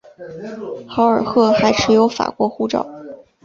[0.87, 2.89] 豪尔赫还持有法国护照。